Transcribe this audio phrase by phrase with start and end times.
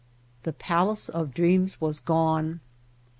[0.41, 2.59] The palace of dreams was gone.